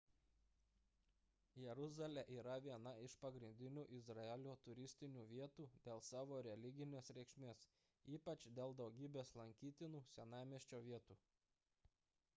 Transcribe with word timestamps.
jeruzalė 1.63 2.21
yra 2.37 2.53
viena 2.67 2.93
iš 3.07 3.15
pagrindinių 3.25 3.83
izraelio 3.97 4.55
turistinių 4.69 5.25
vietų 5.33 5.65
dėl 5.89 6.01
savo 6.09 6.39
religinės 6.49 7.13
reikšmės 7.19 7.65
ypač 8.19 8.45
dėl 8.61 8.73
daugybės 8.81 9.35
lankytinų 9.43 10.01
senamiesčio 10.17 10.81
vietų 10.91 11.19